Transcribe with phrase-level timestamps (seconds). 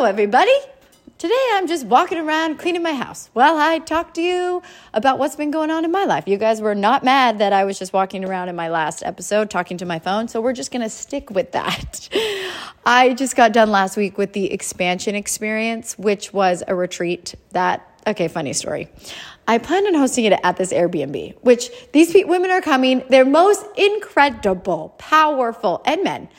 [0.00, 0.54] Hello, everybody.
[1.18, 4.62] Today I'm just walking around cleaning my house while I talk to you
[4.94, 6.26] about what's been going on in my life.
[6.26, 9.50] You guys were not mad that I was just walking around in my last episode
[9.50, 12.08] talking to my phone, so we're just going to stick with that.
[12.86, 17.86] I just got done last week with the expansion experience, which was a retreat that
[18.06, 18.88] okay, funny story.
[19.46, 23.02] I planned on hosting it at this Airbnb, which these women are coming.
[23.10, 26.30] They're most incredible, powerful, and men.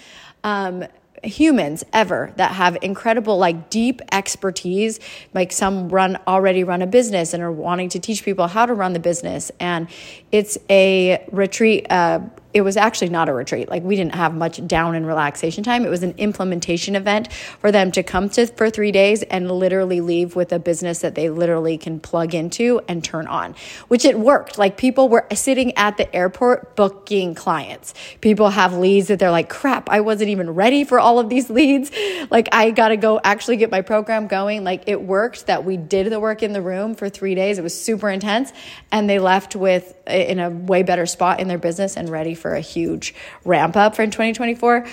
[0.44, 0.86] Um,
[1.24, 5.00] humans ever that have incredible like deep expertise
[5.34, 8.74] like some run already run a business and are wanting to teach people how to
[8.74, 9.52] run the business.
[9.60, 9.88] And
[10.32, 12.22] it's a retreat uh,
[12.54, 13.70] it was actually not a retreat.
[13.70, 15.86] Like we didn't have much down and relaxation time.
[15.86, 20.02] It was an implementation event for them to come to for three days and literally
[20.02, 23.56] leave with a business that they literally can plug into and turn on,
[23.88, 24.58] which it worked.
[24.58, 27.94] Like people were sitting at the airport booking clients.
[28.20, 31.50] People have leads that they're like, crap, I wasn't even ready for all of these
[31.50, 31.92] leads.
[32.30, 34.64] Like I got to go actually get my program going.
[34.64, 37.58] Like it worked that we did the work in the room for three days.
[37.58, 38.52] It was super intense.
[38.92, 42.54] And they left with in a way better spot in their business and ready for
[42.54, 43.14] a huge
[43.46, 44.86] ramp up for 2024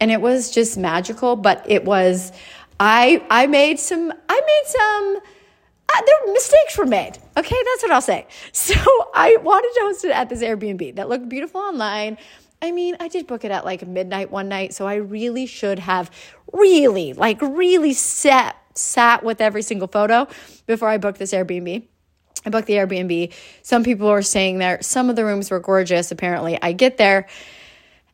[0.00, 2.32] and it was just magical but it was
[2.80, 5.20] i i made some i made some
[5.88, 7.12] uh, there mistakes were made.
[7.36, 8.26] Okay that's what i'll say.
[8.52, 8.74] So
[9.14, 12.18] i wanted to host it at this airbnb that looked beautiful online.
[12.62, 15.78] I mean, I did book it at like midnight one night, so I really should
[15.78, 16.10] have
[16.52, 20.26] really, like, really set sat with every single photo
[20.66, 21.86] before I booked this Airbnb.
[22.44, 23.32] I booked the Airbnb.
[23.62, 24.80] Some people were staying there.
[24.82, 26.58] Some of the rooms were gorgeous, apparently.
[26.60, 27.26] I get there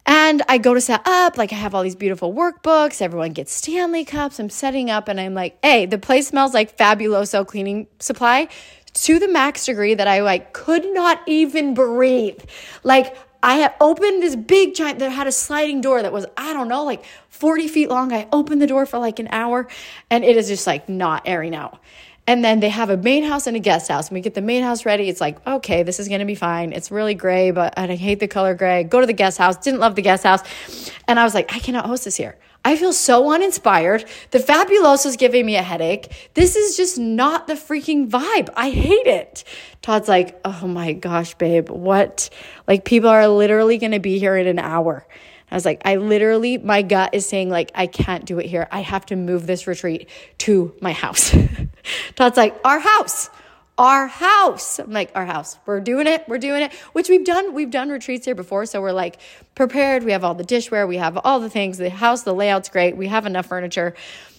[0.07, 1.37] and I go to set up.
[1.37, 3.03] Like, I have all these beautiful workbooks.
[3.03, 4.39] Everyone gets Stanley cups.
[4.39, 8.49] I'm setting up and I'm like, hey, the place smells like Fabuloso cleaning supply
[8.95, 12.41] to the max degree that I like could not even breathe.
[12.83, 16.53] Like, I had opened this big giant that had a sliding door that was, I
[16.53, 18.13] don't know, like 40 feet long.
[18.13, 19.67] I opened the door for like an hour
[20.11, 21.81] and it is just like not airing out.
[22.27, 24.09] And then they have a main house and a guest house.
[24.09, 25.09] And we get the main house ready.
[25.09, 26.73] It's like, okay, this is going to be fine.
[26.73, 28.85] It's really gray, but I hate the color gray.
[28.85, 29.57] Go to the guest house.
[29.57, 30.43] Didn't love the guest house.
[31.09, 32.39] And I was like, I cannot host this here.
[32.65, 34.05] I feel so uninspired.
[34.31, 36.31] The Fabuloso is giving me a headache.
[36.35, 38.51] This is just not the freaking vibe.
[38.55, 39.43] I hate it.
[39.83, 42.31] Todd's like, oh my gosh, babe, what?
[42.69, 45.05] Like, people are literally going to be here in an hour.
[45.53, 48.67] I was like, I literally, my gut is saying, like, I can't do it here.
[48.73, 50.09] I have to move this retreat
[50.39, 51.37] to my house.
[52.15, 53.29] Todd's like, our house,
[53.77, 54.79] our house.
[54.79, 55.59] I'm like, our house.
[55.67, 56.25] We're doing it.
[56.27, 57.53] We're doing it, which we've done.
[57.53, 58.65] We've done retreats here before.
[58.65, 59.19] So we're like
[59.55, 60.05] prepared.
[60.05, 60.89] We have all the dishware.
[60.89, 61.77] We have all the things.
[61.77, 62.97] The house, the layout's great.
[62.97, 63.95] We have enough furniture.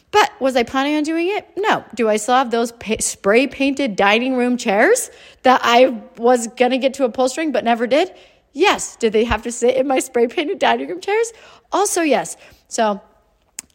[0.10, 1.48] But was I planning on doing it?
[1.58, 1.86] No.
[1.94, 5.12] Do I still have those pa- spray painted dining room chairs
[5.44, 8.12] that I was going to get to upholstering but never did?
[8.54, 8.96] Yes.
[8.96, 11.34] Did they have to sit in my spray painted dining room chairs?
[11.72, 12.38] Also, yes.
[12.68, 13.02] So,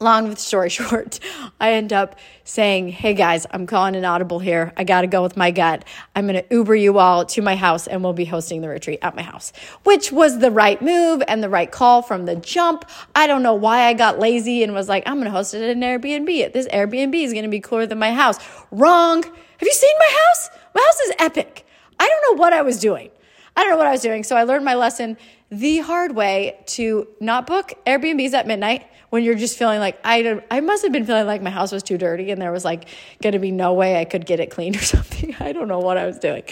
[0.01, 1.19] long story short,
[1.61, 4.73] I end up saying, Hey guys, I'm calling an audible here.
[4.77, 5.85] I got to go with my gut.
[6.15, 9.01] I'm going to Uber you all to my house and we'll be hosting the retreat
[9.03, 9.53] at my house,
[9.83, 12.89] which was the right move and the right call from the jump.
[13.15, 15.63] I don't know why I got lazy and was like, I'm going to host it
[15.63, 16.53] at an Airbnb.
[16.53, 18.39] This Airbnb is going to be cooler than my house.
[18.71, 19.23] Wrong.
[19.23, 20.51] Have you seen my house?
[20.75, 21.67] My house is epic.
[21.99, 23.11] I don't know what I was doing.
[23.59, 24.23] I don't know what I was doing.
[24.23, 25.17] So I learned my lesson
[25.51, 30.41] the hard way to not book Airbnbs at midnight when you're just feeling like I
[30.49, 32.85] I must have been feeling like my house was too dirty and there was like
[33.21, 35.35] going to be no way I could get it cleaned or something.
[35.41, 36.45] I don't know what I was doing.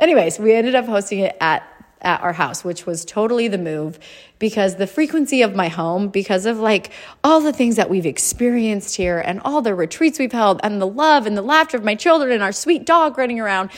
[0.00, 1.62] Anyways, we ended up hosting it at
[2.02, 3.98] at our house, which was totally the move
[4.38, 6.90] because the frequency of my home, because of like
[7.22, 10.86] all the things that we've experienced here and all the retreats we've held and the
[10.86, 13.70] love and the laughter of my children and our sweet dog running around,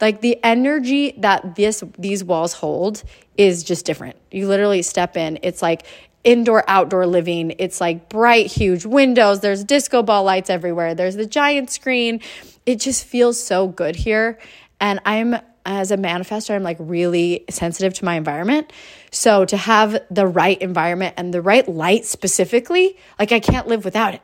[0.00, 3.02] like the energy that this these walls hold
[3.36, 4.16] is just different.
[4.30, 5.86] You literally step in, it's like
[6.24, 7.54] indoor outdoor living.
[7.58, 9.40] It's like bright, huge windows.
[9.40, 10.94] There's disco ball lights everywhere.
[10.94, 12.20] There's the giant screen.
[12.66, 14.38] It just feels so good here.
[14.80, 15.36] And I'm
[15.66, 18.72] as a manifester, I'm like really sensitive to my environment.
[19.10, 23.84] So to have the right environment and the right light specifically, like I can't live
[23.84, 24.22] without it.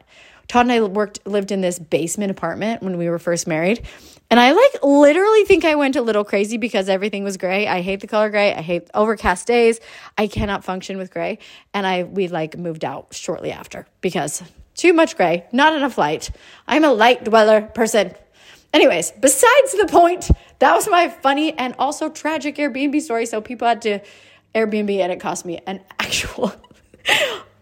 [0.53, 3.87] Todd and I worked lived in this basement apartment when we were first married.
[4.28, 7.66] And I like literally think I went a little crazy because everything was gray.
[7.66, 8.53] I hate the color gray.
[8.53, 9.81] I hate overcast days.
[10.19, 11.39] I cannot function with gray.
[11.72, 14.43] And I we like moved out shortly after because
[14.75, 16.31] too much gray, not enough light.
[16.69, 18.13] I'm a light dweller person.
[18.75, 23.25] Anyways, besides the point, that was my funny and also tragic Airbnb story.
[23.25, 24.01] So people had to
[24.55, 26.53] Airbnb and it cost me an actual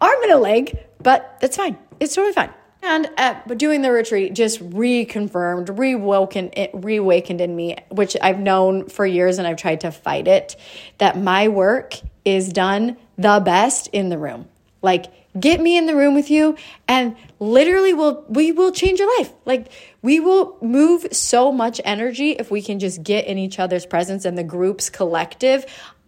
[0.01, 1.77] arm and a leg, but that's fine.
[2.01, 2.51] It's totally fine.
[2.83, 9.05] And at doing the retreat just reconfirmed, rewoken, reawakened in me, which I've known for
[9.05, 10.55] years and I've tried to fight it,
[10.97, 11.95] that my work
[12.25, 14.47] is done the best in the room.
[14.81, 16.55] Like get me in the room with you
[16.87, 22.31] and literally will we will change your life like we will move so much energy
[22.31, 25.65] if we can just get in each other's presence and the group's collective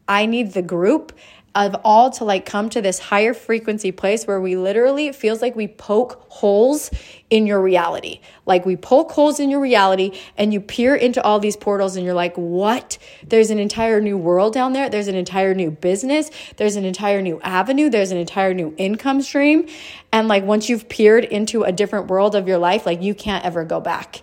[0.10, 1.18] i need the group
[1.56, 5.42] of all to like come to this higher frequency place where we literally it feels
[5.42, 6.90] like we poke holes
[7.30, 8.22] in your reality.
[8.46, 12.06] Like we poke holes in your reality and you peer into all these portals and
[12.06, 12.98] you're like, "What?
[13.26, 14.90] There's an entire new world down there.
[14.90, 16.32] There's an entire new business.
[16.58, 17.90] There's an entire new avenue.
[17.90, 19.68] There's an entire new income stream."
[20.12, 23.46] And like once you've peered into a different world of your life, like you can't
[23.46, 24.22] ever go back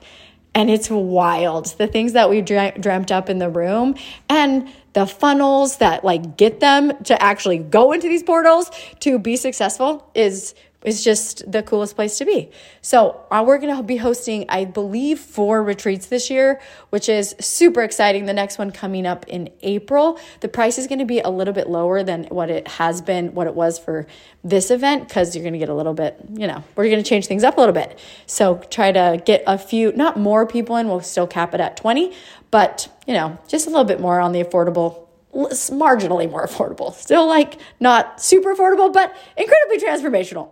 [0.55, 3.95] and it's wild the things that we dreamt up in the room
[4.29, 8.71] and the funnels that like get them to actually go into these portals
[9.01, 12.51] to be successful is is just the coolest place to be.
[12.81, 17.35] So, uh, we're going to be hosting, I believe, four retreats this year, which is
[17.39, 18.25] super exciting.
[18.25, 20.19] The next one coming up in April.
[20.41, 23.35] The price is going to be a little bit lower than what it has been,
[23.35, 24.07] what it was for
[24.43, 27.09] this event, because you're going to get a little bit, you know, we're going to
[27.09, 27.99] change things up a little bit.
[28.27, 31.77] So, try to get a few, not more people in, we'll still cap it at
[31.77, 32.15] 20,
[32.51, 36.93] but, you know, just a little bit more on the affordable marginally more affordable.
[36.93, 40.51] Still like not super affordable, but incredibly transformational.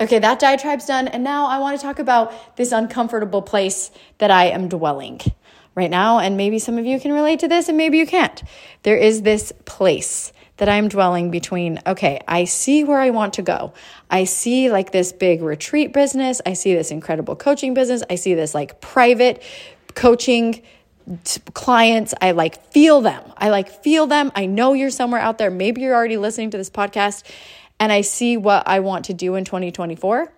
[0.00, 1.08] Okay, that diatribe's done.
[1.08, 5.20] And now I want to talk about this uncomfortable place that I am dwelling
[5.74, 6.18] right now.
[6.18, 8.42] And maybe some of you can relate to this and maybe you can't.
[8.82, 13.42] There is this place that I'm dwelling between, okay, I see where I want to
[13.42, 13.72] go.
[14.10, 16.40] I see like this big retreat business.
[16.44, 18.02] I see this incredible coaching business.
[18.08, 19.42] I see this like private
[19.94, 20.62] coaching
[21.54, 22.14] clients.
[22.20, 23.22] I like feel them.
[23.36, 24.32] I like feel them.
[24.34, 25.50] I know you're somewhere out there.
[25.50, 27.22] Maybe you're already listening to this podcast
[27.80, 30.30] and I see what I want to do in 2024.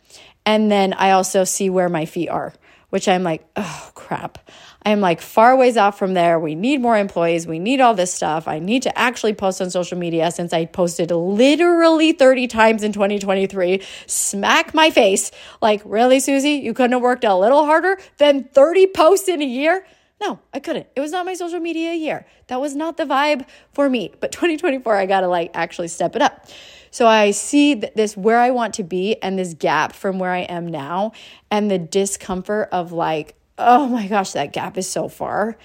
[0.46, 2.54] And then I also see where my feet are,
[2.90, 4.38] which I'm like, oh crap.
[4.84, 6.38] I'm like far ways off from there.
[6.40, 7.46] We need more employees.
[7.46, 8.48] We need all this stuff.
[8.48, 12.92] I need to actually post on social media since I posted literally 30 times in
[12.92, 13.82] 2023.
[14.06, 15.30] Smack my face.
[15.60, 16.54] Like, really, Suzy?
[16.54, 19.84] You couldn't have worked a little harder than 30 posts in a year?
[20.22, 20.86] No, I couldn't.
[20.94, 22.24] It was not my social media year.
[22.46, 24.12] That was not the vibe for me.
[24.20, 26.46] But 2024, I got to like actually step it up.
[26.92, 30.40] So I see this where I want to be and this gap from where I
[30.40, 31.12] am now
[31.50, 35.56] and the discomfort of like, oh my gosh, that gap is so far.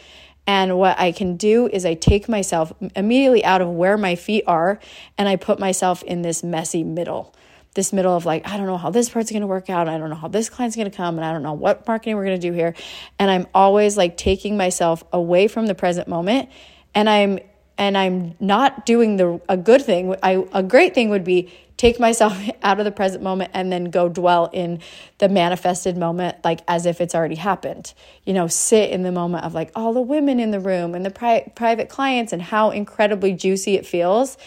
[0.48, 4.46] And what I can do is I take myself immediately out of where my feet
[4.48, 4.80] are
[5.18, 7.36] and I put myself in this messy middle.
[7.74, 9.88] This middle of like, I don't know how this part's gonna work out.
[9.88, 12.26] I don't know how this client's gonna come, and I don't know what marketing we're
[12.26, 12.74] gonna do here.
[13.20, 16.50] And I'm always like taking myself away from the present moment
[16.98, 17.40] and I'm
[17.78, 20.16] and I'm not doing the a good thing.
[20.24, 23.86] I a great thing would be take myself out of the present moment and then
[23.86, 24.80] go dwell in
[25.20, 27.94] the manifested moment like as if it's already happened.
[28.26, 31.06] You know, sit in the moment of like all the women in the room and
[31.06, 34.38] the pri- private clients and how incredibly juicy it feels.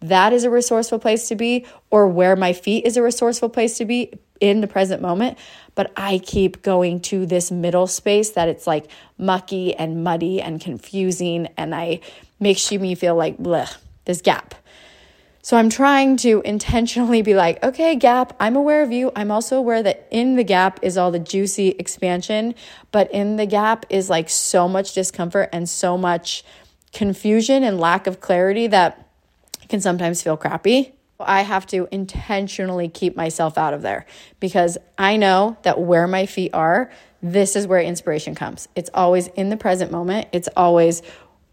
[0.00, 3.78] That is a resourceful place to be or where my feet is a resourceful place
[3.78, 5.36] to be in the present moment
[5.78, 10.60] but I keep going to this middle space that it's like mucky and muddy and
[10.60, 12.00] confusing, and I
[12.40, 14.56] makes me feel like bleh, this gap.
[15.40, 19.12] So I'm trying to intentionally be like, okay, gap, I'm aware of you.
[19.14, 22.56] I'm also aware that in the gap is all the juicy expansion,
[22.90, 26.42] but in the gap is like so much discomfort and so much
[26.92, 29.07] confusion and lack of clarity that
[29.68, 30.94] can sometimes feel crappy.
[31.20, 34.06] I have to intentionally keep myself out of there
[34.38, 38.68] because I know that where my feet are, this is where inspiration comes.
[38.76, 40.28] It's always in the present moment.
[40.32, 41.02] It's always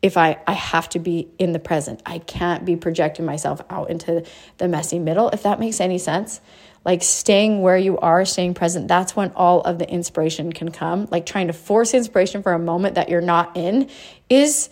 [0.05, 2.03] if I, I have to be in the present.
[2.05, 4.23] I can't be projecting myself out into
[4.59, 6.41] the messy middle, if that makes any sense.
[6.83, 11.07] Like staying where you are, staying present, that's when all of the inspiration can come.
[11.09, 13.89] Like trying to force inspiration for a moment that you're not in
[14.29, 14.69] is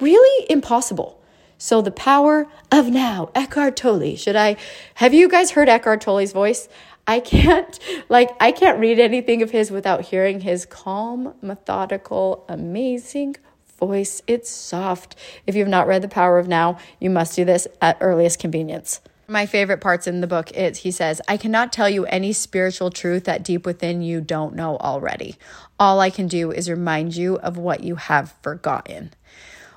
[0.00, 1.21] really impossible.
[1.62, 4.16] So the power of now, Eckhart Tolle.
[4.16, 4.56] Should I
[4.94, 6.68] have you guys heard Eckhart Tolle's voice?
[7.06, 7.78] I can't
[8.08, 13.36] like I can't read anything of his without hearing his calm, methodical, amazing
[13.78, 14.22] voice.
[14.26, 15.14] It's soft.
[15.46, 19.00] If you've not read The Power of Now, you must do this at earliest convenience.
[19.28, 22.90] My favorite parts in the book is he says, I cannot tell you any spiritual
[22.90, 25.36] truth that deep within you don't know already.
[25.78, 29.12] All I can do is remind you of what you have forgotten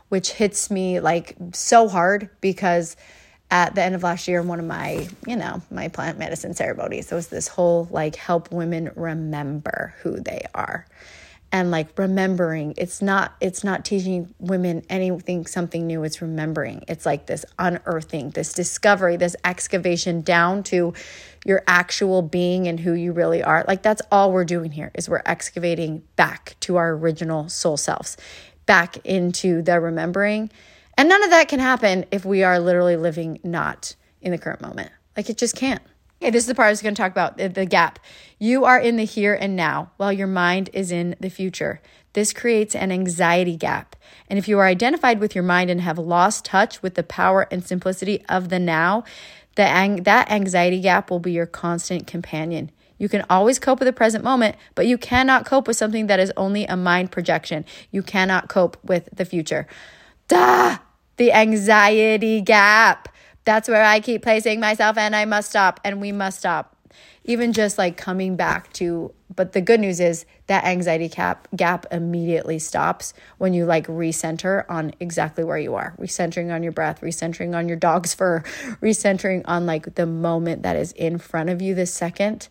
[0.10, 2.96] which hits me like so hard because
[3.52, 7.08] at the end of last year, one of my, you know, my plant medicine ceremonies,
[7.08, 10.86] there was this whole like help women remember who they are.
[11.52, 16.84] And like remembering, it's not it's not teaching women anything something new, it's remembering.
[16.88, 20.94] It's like this unearthing, this discovery, this excavation down to
[21.46, 23.64] your actual being and who you really are.
[23.68, 28.18] Like that's all we're doing here is we're excavating back to our original soul selves
[28.66, 30.52] back into the remembering.
[30.98, 34.62] And none of that can happen if we are literally living not in the current
[34.62, 34.92] moment.
[35.16, 35.82] Like it just can't.
[36.22, 38.00] Okay, this is the part I was going to talk about the, gap.
[38.40, 41.82] You are in the here and now while your mind is in the future.
[42.14, 43.98] This creates an anxiety gap.
[44.30, 47.48] And if you are identified with your mind and have lost touch with the power
[47.52, 49.04] and simplicity of the now,
[49.56, 52.72] the ang- that anxiety gap will be your constant companion.
[52.98, 56.20] You can always cope with the present moment, but you cannot cope with something that
[56.20, 57.66] is only a mind projection.
[57.92, 59.68] You cannot cope with the future.
[60.28, 60.78] Duh!
[61.18, 63.10] The anxiety gap.
[63.46, 66.76] That's where I keep placing myself, and I must stop, and we must stop.
[67.24, 71.86] Even just like coming back to, but the good news is that anxiety cap gap
[71.92, 77.02] immediately stops when you like recenter on exactly where you are, recentering on your breath,
[77.02, 78.42] recentering on your dog's fur,
[78.82, 82.48] recentering on like the moment that is in front of you this second.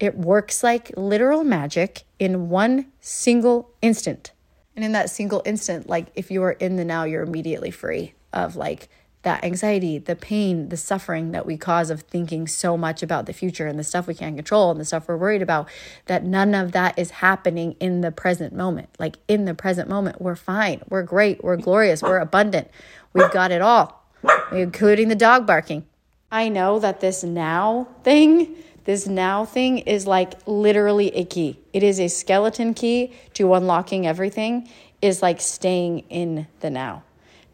[0.00, 4.32] It works like literal magic in one single instant.
[4.76, 8.14] And in that single instant, like if you are in the now, you're immediately free
[8.32, 8.88] of like
[9.22, 13.32] that anxiety, the pain, the suffering that we cause of thinking so much about the
[13.32, 15.68] future and the stuff we can't control and the stuff we're worried about,
[16.06, 18.88] that none of that is happening in the present moment.
[18.98, 22.70] Like in the present moment, we're fine, we're great, we're glorious, we're abundant,
[23.12, 24.04] we've got it all,
[24.52, 25.84] including the dog barking.
[26.30, 28.54] I know that this now thing,
[28.88, 31.58] this now thing is like literally a key.
[31.74, 34.66] It is a skeleton key to unlocking everything,
[35.02, 37.02] is like staying in the now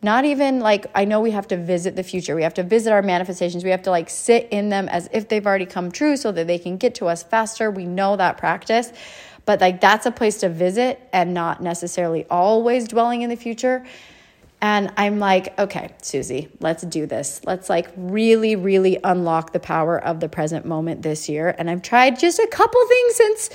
[0.00, 2.36] not even like I know we have to visit the future.
[2.36, 3.64] We have to visit our manifestations.
[3.64, 6.46] We have to like sit in them as if they've already come true so that
[6.46, 7.70] they can get to us faster.
[7.70, 8.92] We know that practice.
[9.46, 13.84] But like that's a place to visit and not necessarily always dwelling in the future.
[14.64, 17.42] And I'm like, okay, Suzy, let's do this.
[17.44, 21.54] Let's like really, really unlock the power of the present moment this year.
[21.58, 23.50] And I've tried just a couple things since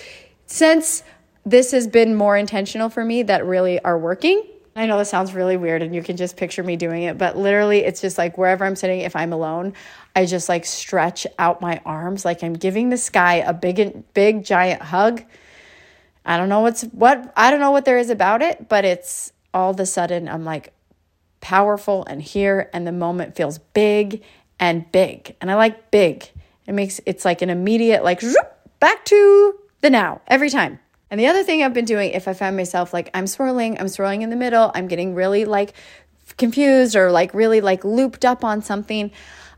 [0.45, 1.03] since
[1.47, 4.43] this has been more intentional for me that really are working.
[4.75, 7.35] I know this sounds really weird and you can just picture me doing it, but
[7.35, 9.73] literally it's just like wherever I'm sitting, if I'm alone,
[10.15, 14.45] I just like stretch out my arms like I'm giving the sky a big, big,
[14.45, 15.23] giant hug.
[16.23, 19.33] I don't know what's what, I don't know what there is about it, but it's
[19.55, 20.71] all of a sudden I'm like
[21.41, 24.23] powerful and here and the moment feels big
[24.59, 25.35] and big.
[25.41, 26.29] And I like big.
[26.65, 28.21] It makes it's like an immediate like
[28.79, 30.79] back to the now every time.
[31.11, 33.87] And the other thing I've been doing, if I find myself like I'm swirling, I'm
[33.87, 35.73] swirling in the middle, I'm getting really like
[36.37, 39.11] confused or like really like looped up on something,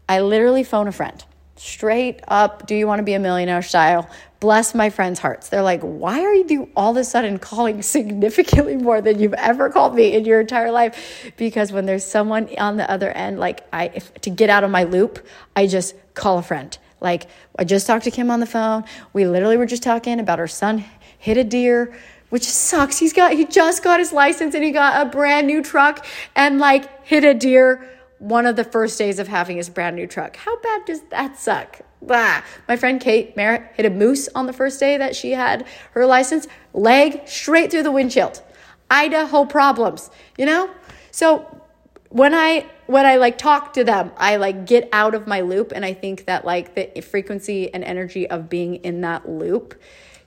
[0.08, 1.24] I literally phone a friend.
[1.58, 4.10] Straight up, do you want to be a millionaire style?
[4.42, 5.50] Bless my friends' hearts.
[5.50, 9.70] They're like, why are you all of a sudden calling significantly more than you've ever
[9.70, 11.32] called me in your entire life?
[11.38, 14.72] Because when there's someone on the other end, like I, if, to get out of
[14.72, 16.76] my loop, I just call a friend.
[17.00, 17.28] Like
[17.60, 18.84] I just talked to Kim on the phone.
[19.14, 20.84] We literally were just talking about her son
[21.20, 21.96] hit a deer,
[22.30, 22.98] which sucks.
[22.98, 26.04] He's got he just got his license and he got a brand new truck
[26.36, 30.08] and like hit a deer one of the first days of having his brand new
[30.08, 30.36] truck.
[30.36, 31.82] How bad does that suck?
[32.02, 32.42] Blah.
[32.68, 36.06] My friend Kate Merritt hit a moose on the first day that she had her
[36.06, 38.42] license, leg straight through the windshield.
[38.90, 40.70] Idaho problems, you know?
[41.12, 41.62] So
[42.10, 45.72] when I when I like talk to them, I like get out of my loop
[45.74, 49.80] and I think that like the frequency and energy of being in that loop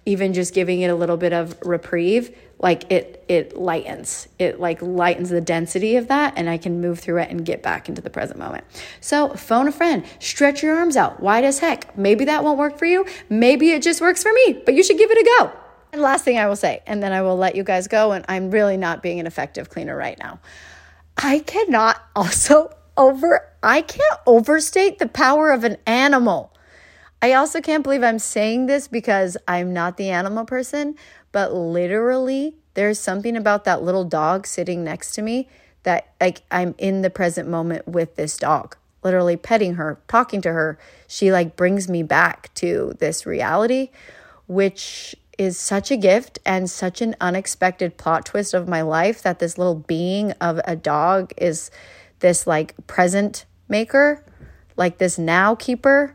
[0.07, 4.29] even just giving it a little bit of reprieve like it it lightens.
[4.39, 7.63] It like lightens the density of that and i can move through it and get
[7.63, 8.65] back into the present moment.
[9.01, 10.05] So phone a friend.
[10.21, 11.97] Stretch your arms out wide as heck.
[11.97, 13.07] Maybe that won't work for you.
[13.29, 15.53] Maybe it just works for me but you should give it a go.
[15.93, 18.25] And last thing i will say and then i will let you guys go and
[18.29, 20.41] i'm really not being an effective cleaner right now.
[21.17, 26.53] I cannot also over i can't overstate the power of an animal.
[27.25, 30.97] I also can't believe I'm saying this because I'm not the animal person,
[31.35, 35.49] but literally, there's something about that little dog sitting next to me
[35.83, 38.77] that like I'm in the present moment with this dog.
[39.03, 43.91] Literally petting her, talking to her, she like brings me back to this reality,
[44.47, 49.41] which is such a gift and such an unexpected plot twist of my life that
[49.41, 51.69] this little being of a dog is
[52.21, 54.25] this like present maker,
[54.77, 56.15] like this now keeper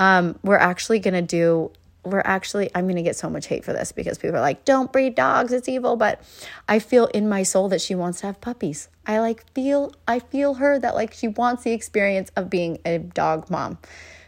[0.00, 1.70] um, we're actually going to do
[2.04, 4.64] we're actually i'm going to get so much hate for this because people are like
[4.64, 6.22] don't breed dogs it's evil but
[6.68, 10.18] i feel in my soul that she wants to have puppies i like feel i
[10.18, 13.78] feel her that like she wants the experience of being a dog mom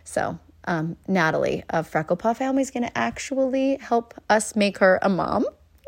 [0.05, 4.99] so um, natalie of freckle paw family is going to actually help us make her
[5.02, 5.45] a mom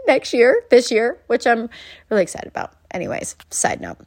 [0.06, 1.68] next year this year which i'm
[2.10, 3.98] really excited about anyways side note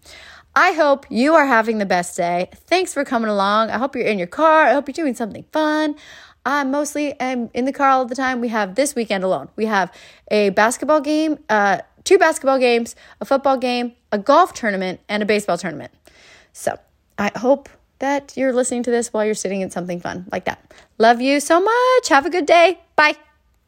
[0.60, 2.50] I hope you are having the best day.
[2.51, 3.69] Thanks for coming along.
[3.69, 4.63] I hope you're in your car.
[4.63, 5.96] I hope you're doing something fun.
[6.47, 8.39] I mostly am in the car all the time.
[8.39, 9.49] We have this weekend alone.
[9.57, 9.91] We have
[10.31, 15.25] a basketball game, uh, two basketball games, a football game, a golf tournament, and a
[15.25, 15.91] baseball tournament.
[16.53, 16.79] So
[17.17, 17.67] I hope
[17.99, 20.73] that you're listening to this while you're sitting in something fun like that.
[20.97, 22.07] Love you so much.
[22.07, 22.79] Have a good day.
[22.95, 23.26] Bye.